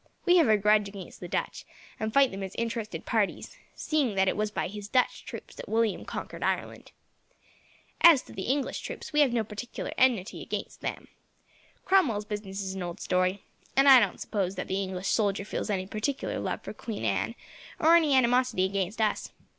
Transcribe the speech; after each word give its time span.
We 0.25 0.37
have 0.37 0.49
a 0.49 0.57
grudge 0.57 0.87
against 0.89 1.19
the 1.19 1.27
Dutch, 1.27 1.63
and 1.99 2.11
fight 2.11 2.31
them 2.31 2.41
as 2.41 2.55
interested 2.55 3.05
parties, 3.05 3.55
seeing 3.75 4.15
that 4.15 4.27
it 4.27 4.35
was 4.35 4.49
by 4.49 4.67
his 4.67 4.87
Dutch 4.87 5.25
troops 5.25 5.53
that 5.53 5.69
William 5.69 6.05
conquered 6.05 6.41
Ireland. 6.41 6.91
As 8.01 8.23
to 8.23 8.33
the 8.33 8.41
English 8.47 8.79
troops, 8.79 9.13
we 9.13 9.19
have 9.19 9.31
no 9.31 9.43
particular 9.43 9.91
enmity 9.99 10.41
against 10.41 10.81
them. 10.81 11.07
Cromwell's 11.85 12.25
business 12.25 12.61
is 12.63 12.73
an 12.73 12.81
old 12.81 12.99
story, 12.99 13.43
and 13.77 13.87
I 13.87 13.99
don't 13.99 14.19
suppose 14.19 14.55
that 14.55 14.67
the 14.67 14.81
English 14.81 15.05
soldier 15.09 15.45
feels 15.45 15.69
any 15.69 15.85
particular 15.85 16.39
love 16.39 16.63
for 16.63 16.73
Queen 16.73 17.05
Anne, 17.05 17.35
or 17.77 17.95
any 17.95 18.15
animosity 18.15 18.65
against 18.65 18.99
us. 18.99 19.31